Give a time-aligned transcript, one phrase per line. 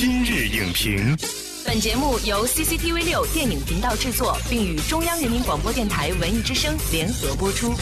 [0.00, 1.16] 今日影评，
[1.66, 7.74] 本节目由 CCTV 六电影频道制作，并与中央人民广播电台文艺之声联合播出。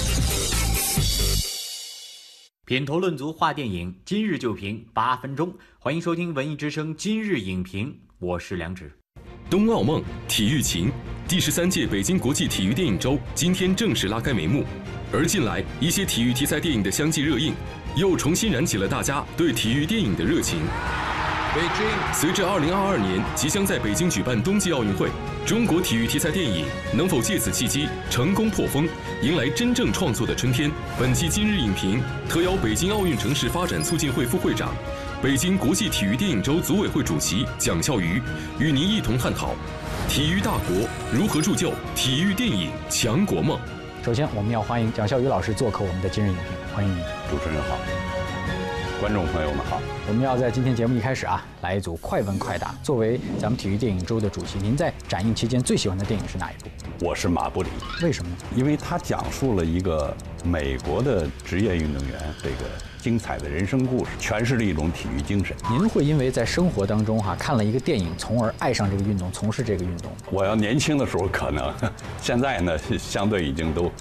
[2.64, 5.52] 品头论足话电影，今日就评八分钟。
[5.78, 8.90] 欢迎收听文艺之声今日影评，我是梁植。
[9.50, 10.90] 冬奥梦，体育情，
[11.28, 14.64] 第十三届北京国际体育电影周今天正式拉开帷幕。
[15.12, 17.52] 而近来一些体育题材电影的相继热映，
[17.94, 20.60] 又重新燃起了大家对体育电影的热情。
[22.12, 25.08] 随着2022年即将在北京举办冬季奥运会，
[25.46, 28.86] 中国体育题材电影能否借此契机成功破风，
[29.22, 30.70] 迎来真正创作的春天？
[30.98, 34.74] 本期今日影评特邀北京奥运城市发展促进会副会长、
[35.22, 38.20] 北京国际体育电影周组委会主席蒋孝瑜，
[38.58, 39.54] 与您一同探讨
[40.08, 43.58] 体育大国如何铸就体育电影强国梦。
[44.04, 46.44] 首先，我们要欢迎蒋孝瑜老师做客我们的今日影评，
[46.74, 47.02] 欢迎您。
[47.30, 47.78] 主持人好，
[48.98, 49.78] 观众朋友们好。
[50.08, 52.74] 我们要在今天节目一开始啊，来一组快问快答。
[52.82, 56.70] 作为咱们体育电影周的主席，您在展映期间最喜欢的电影是哪一部？
[57.04, 57.68] 我是马布里，
[58.02, 58.36] 为什么呢？
[58.56, 62.56] 因为他讲述了一个美国的职业运动员这个
[62.98, 65.54] 精彩的人生故事，诠释了一种体育精神。
[65.68, 70.10] 您会因为在生活当中哈、看了一个电影，从而爱上这个运动，从事这个运动？
[70.30, 71.70] 我要年轻的时候可能，
[72.22, 73.92] 现在呢相对已经都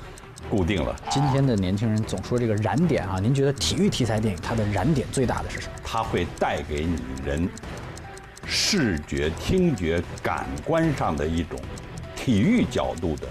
[0.49, 0.95] 固定了。
[1.09, 5.73] 今天的年轻人总说这个燃点啊，您觉得体育题材电影它的燃点最大的是什么？
[5.83, 7.49] 它会带给你人
[8.45, 11.59] 视觉、听觉、感官上的一种
[12.15, 13.27] 体育角度的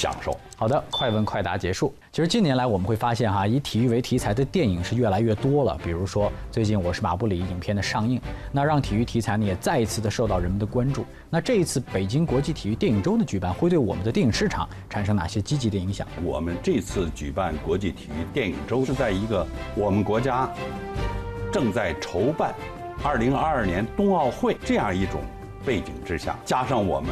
[0.00, 0.34] 享受。
[0.56, 1.92] 好的，快问快答结束。
[2.10, 5.78] 其实近年来我们会发现哈，以体育为题材的电影是越来越多了。
[5.84, 8.18] 比如说最近《我是马布里》影片的上映，
[8.50, 11.04] 那让体育题材呢也再一次的受到人们的关注。
[11.28, 16.06] 那这一次北京国际体育电影周的举办，会对我们的电影市场产生哪些积极的影响？
[16.24, 20.50] 我们这次举办国际体育电影周，是在一个我们国家
[21.52, 22.54] 正在筹办
[23.02, 25.20] 2022年冬奥会这样一种
[25.64, 27.10] 背景之下，加上我们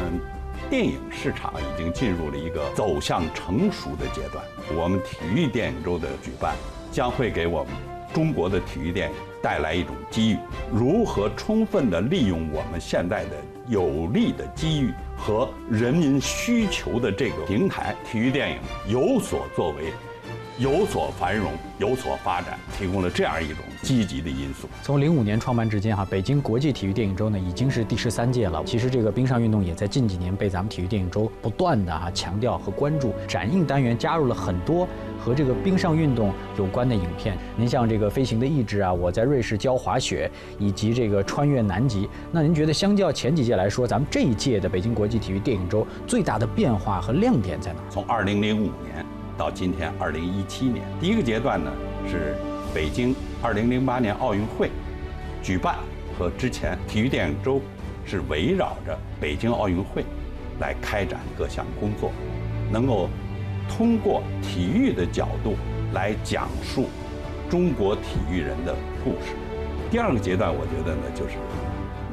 [0.69, 4.43] 电影市场已经进入了一个走向成熟的阶段，
[4.75, 6.55] 我们体育电影周的举办
[6.91, 7.73] 将会给我们
[8.13, 10.37] 中国的体育电影带来一种机遇。
[10.71, 13.31] 如何充分地利用我们现在的
[13.67, 19.93] 有利的机遇和人民需求的这个平台，体育电影有所作为。
[20.59, 24.67] 有所繁荣，有所发展，提供了这样一种积极的因素。
[24.83, 28.61] 从零五年创办至今哈，北京国际体育电影周呢已经是第十三届了。
[28.65, 34.85] 其实这个冰上运动也在近几年被咱们体育电影周不断的哈强调和关注，展映单元加入了很多
[35.17, 37.37] 和这个冰上运动有关的影片。
[37.55, 42.09] 您像这个飞行的意志啊，我在瑞士教滑雪，以及这个穿越南极。
[42.33, 47.79] 那您觉得相较前几届来说，咱们这一届的北京国际体育电影周最大的变化和亮点在哪？
[47.89, 49.05] 从二零零五年。
[49.39, 51.71] 到今天，二零一七年，第一个阶段呢
[52.05, 52.35] 是
[52.75, 54.69] 北京二零零八年奥运会
[55.41, 55.75] 举办
[56.17, 57.61] 和之前体育电影周
[58.05, 60.03] 是围绕着北京奥运会
[60.59, 62.11] 来开展各项工作，
[62.69, 63.09] 能够
[63.69, 65.55] 通过体育的角度
[65.93, 66.89] 来讲述
[67.49, 68.75] 中国体育人的
[69.05, 69.37] 故事。
[69.89, 71.37] 第二个阶段，我觉得呢就是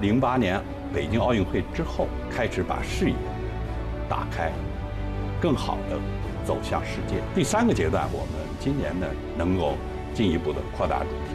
[0.01, 0.63] 零八年
[0.95, 3.17] 北京奥运会之后，开始把视野
[4.09, 4.53] 打开，
[5.41, 5.99] 更好的。
[6.47, 7.17] 走向世界。
[7.35, 9.75] 第三个阶段，我们今年呢能够
[10.15, 11.35] 进一步的扩大主题，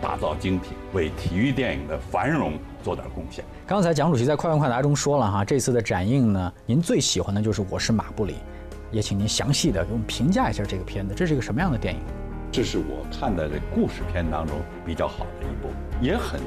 [0.00, 2.52] 打造精品，为体育电影的繁荣
[2.82, 3.44] 做点贡献。
[3.66, 8.32] 刚才蒋主席在快问快答中说了哈，这次的展映呢，您最喜欢的就是《我是马布里》，
[8.92, 12.00] 也请您详细的给我们评价一下这个片子，这是一个什么样的电影？
[12.52, 15.68] 这是我看的这故事片当中比较好的一部，
[16.00, 16.40] 也很。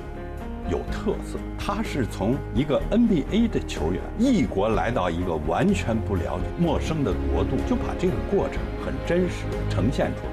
[0.69, 10.31] 有特色，他是从一个 NBA 的球员异国来到一个完全不了解、陌生的国度，就把这个过程很真实的呈现出来。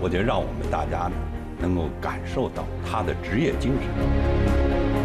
[0.00, 1.12] 我觉得让我们大家呢
[1.60, 3.88] 能够感受到他的职业精神。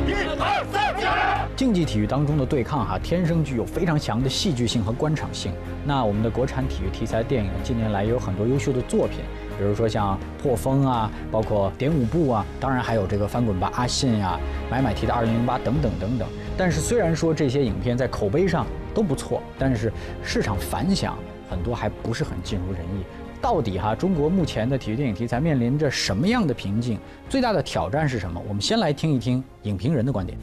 [0.06, 5.54] 一二三，竞技体育当中的对抗哈，天生具有非常强的戏剧性和观赏性。
[5.86, 9.20] 那我们的国产体育题材电影近年来也有很多优秀的作品。
[9.58, 16.28] 比如说像破风啊，包括点舞步啊，当然还有这个翻滚吧阿信呀、买买提的二零零八等等等等。
[16.58, 19.92] 但是虽然说这些影片在口碑上都不错，但是
[20.24, 21.18] 市场反响
[21.50, 23.04] 很多还不是很尽如人意。
[23.42, 26.98] 到底哈，中国目前的体育电影题材面临着什么样的瓶颈？
[27.30, 28.42] 最大的挑战是什么？
[28.48, 30.38] 我们先来听一听影评人的观点。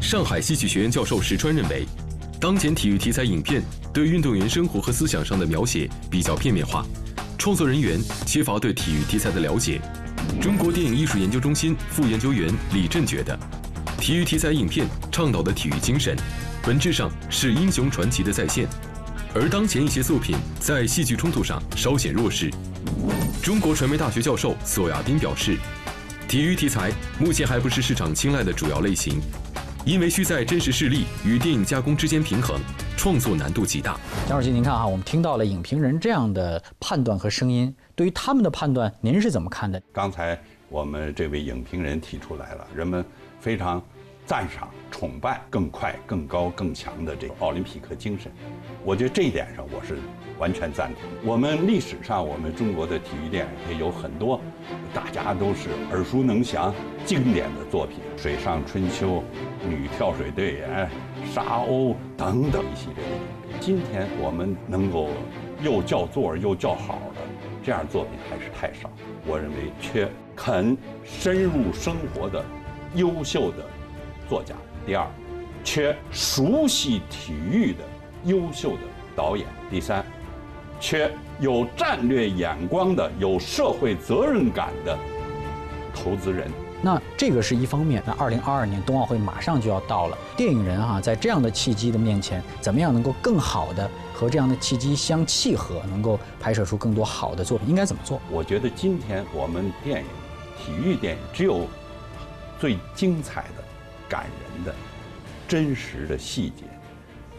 [0.00, 1.84] 上海戏剧学院教授石川认为，
[2.40, 3.62] 当前体育题材影片
[3.92, 6.86] 对运动员生活和思想上的描写比较片面化。
[7.38, 9.80] 创作人员缺乏对体育题材的了解。
[10.40, 13.38] 中国电影艺术研究中心副研究员李振觉得，
[13.98, 16.16] 体育题材影片倡导的体育精神，
[16.62, 18.66] 本质上是英雄传奇的再现，
[19.34, 22.50] 而当前一些作品在戏剧冲突上稍显弱势。
[23.42, 25.56] 中国传媒大学教授索亚斌表示，
[26.26, 29.20] 体育题材目前还不是市场青睐的主要类型，
[29.84, 32.58] 因为需在真实事例与电影加工之间平衡，
[32.96, 33.98] 创作难度极大。
[34.26, 39.80] 蒋主席，您看哈，我们听到了影评人这样的判断和声音，对于他们的判断，您是怎么看的？
[39.92, 40.36] 刚才
[40.70, 43.04] 我们这位影评人提出来了，人们
[43.38, 43.80] 非常
[44.24, 48.32] 赞赏、崇拜更快、更高、更强的这个奥林匹克精神。
[48.82, 49.98] 我觉得这一点上我是
[50.38, 51.02] 完全赞同。
[51.22, 54.40] 我们历史上，我们中国的体育电影也有很多
[54.94, 59.22] 大家都是耳熟能详、经典的作品，《水上春秋》、
[59.68, 60.90] 女跳水队员、
[61.32, 63.58] 沙鸥等等一系列的。
[63.60, 65.08] 今天我们能够
[65.62, 67.20] 又叫座又叫好的
[67.62, 68.90] 这样作品还是太少。
[69.26, 72.44] 我认为缺肯深入生活的
[72.94, 73.64] 优秀的
[74.28, 74.54] 作家。
[74.86, 75.06] 第二，
[75.64, 77.78] 缺熟悉体育的。
[78.24, 78.78] 优秀的
[79.14, 80.04] 导演，第三，
[80.80, 81.08] 缺
[81.38, 84.98] 有战略眼光的、有社会责任感的
[85.94, 86.50] 投资人。
[86.82, 88.02] 那这个是一方面。
[88.06, 97.68] 那二零二二年冬奥会马上就要到了，电影人哈，在这样的契机的面前，怎么样能够更好的和这样的契机相契合，能够拍摄出更多好的作品？
[97.68, 98.20] 应该怎么做？
[98.30, 100.06] 我觉得今天我们电影、
[100.58, 101.66] 体育电影，只有
[102.58, 103.64] 最精彩的、
[104.08, 104.74] 感人的、
[105.48, 106.64] 真实的细节。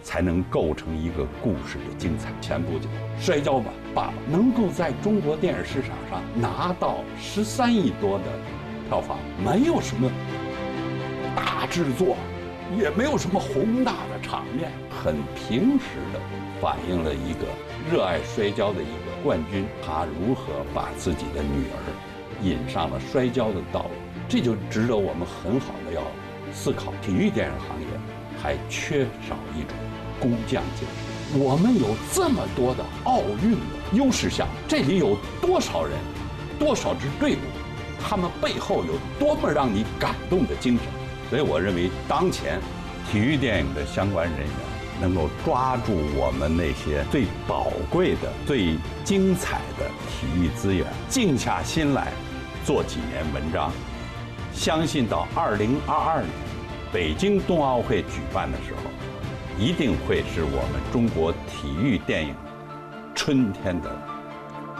[0.04, 2.32] 才能构成一个故事的精彩。
[2.40, 2.88] 前不久，
[3.22, 8.24] 《摔跤吧，爸爸》能够在中国电影市场上拿到十三亿多的
[8.88, 10.10] 票房，没有什么
[11.36, 12.16] 大制作，
[12.80, 16.20] 也没有什么宏大的场面，很平实的
[16.62, 17.46] 反映了一个
[17.92, 21.78] 热爱摔跤的一个冠军，他如何把自己的女儿
[22.42, 23.90] 引上了摔跤的道路。
[24.30, 26.02] 这就值得我们很好的要
[26.54, 26.94] 思考。
[27.02, 27.88] 体育电影行业
[28.42, 29.76] 还缺少一种。
[30.20, 30.88] 工匠精
[31.32, 33.60] 神，我们有这么多的奥运的
[33.94, 35.94] 优势项，这里有多少人，
[36.58, 37.38] 多少支队伍，
[38.00, 40.86] 他们背后有多么让你感动的精神。
[41.30, 42.60] 所以我认为，当前
[43.12, 44.50] 体育电影的相关人员
[45.00, 52.12] 能够抓住我们那些最宝贵的、最精彩的体育资源，静下心来
[52.66, 53.72] 做几年文章，
[54.54, 56.32] 相信到二零二二年
[56.92, 58.82] 北京冬奥会举办的时候。
[59.60, 62.36] 一定会是我们中国体育电影
[63.16, 63.90] 春天的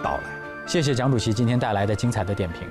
[0.04, 0.24] 到来。
[0.68, 2.68] 谢谢蒋主席今天带来的精彩的点评。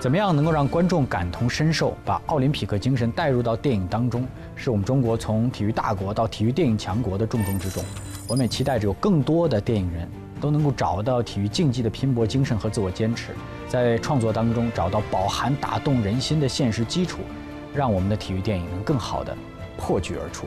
[0.00, 7.82] 怎么样能够让观众感同身受，把奥林匹克精神带入到电影当中，是我们中国从体育大国到体育电影强国的重中之重。
[8.28, 10.06] 我们也期待着有更多的电影人
[10.40, 13.32] 都能够找到体育竞技的拼搏精神和自我坚持，
[13.66, 17.20] 在创作当中找到饱含打动人心的现实基础，
[17.74, 19.34] 让我们的体育电影能更好的
[19.78, 20.46] 破局而出。